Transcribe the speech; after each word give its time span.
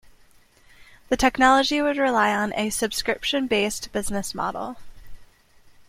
The 1.09 1.15
technology 1.15 1.79
would 1.79 1.97
rely 1.97 2.33
on 2.33 2.53
a 2.55 2.71
subscription-based 2.71 3.91
business 3.91 4.33
model. 4.33 4.77